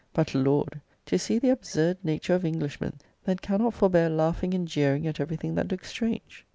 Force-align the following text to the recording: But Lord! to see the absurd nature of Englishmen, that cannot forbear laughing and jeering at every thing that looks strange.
But 0.15 0.33
Lord! 0.33 0.81
to 1.05 1.19
see 1.19 1.37
the 1.37 1.51
absurd 1.51 1.99
nature 2.03 2.33
of 2.33 2.43
Englishmen, 2.43 2.93
that 3.25 3.43
cannot 3.43 3.75
forbear 3.75 4.09
laughing 4.09 4.55
and 4.55 4.67
jeering 4.67 5.05
at 5.05 5.19
every 5.19 5.37
thing 5.37 5.53
that 5.53 5.69
looks 5.71 5.89
strange. 5.89 6.43